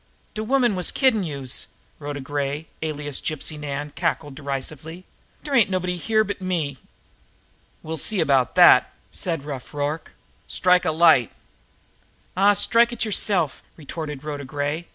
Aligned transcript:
"De 0.33 0.43
woman 0.43 0.75
was 0.75 0.89
kiddin' 0.89 1.21
youse!" 1.21 1.67
Rhoda 1.99 2.21
Gray, 2.21 2.65
alias 2.81 3.21
Gypsy 3.21 3.59
Nan, 3.59 3.91
cackled 3.95 4.33
derisively. 4.33 5.05
"Dere 5.43 5.53
ain't 5.53 5.69
nobody 5.69 5.95
here 5.97 6.23
but 6.23 6.41
me." 6.41 6.79
"We'll 7.83 7.97
see 7.97 8.19
about 8.19 8.55
that!" 8.55 8.93
said 9.11 9.45
Rough 9.45 9.75
Rorke 9.75 10.07
shortly. 10.07 10.13
"Strike 10.47 10.85
a 10.85 10.91
light!" 10.91 11.31
"Aw, 12.35 12.53
strike 12.53 12.91
it 12.91 13.05
yerself!" 13.05 13.61
retorted 13.77 14.23
Rhoda 14.23 14.43
Gray. 14.43 14.87